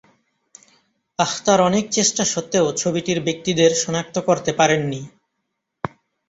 [1.19, 5.01] আখতার অনেক চেষ্টা সত্ত্বেও ছবিটির ব্যক্তিদের শনাক্ত করতে পারেননি।